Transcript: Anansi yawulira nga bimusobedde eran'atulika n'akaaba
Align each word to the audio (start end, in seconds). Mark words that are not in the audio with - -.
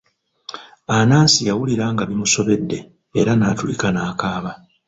Anansi 0.97 1.39
yawulira 1.49 1.85
nga 1.93 2.03
bimusobedde 2.09 2.77
eran'atulika 3.19 3.87
n'akaaba 3.91 4.51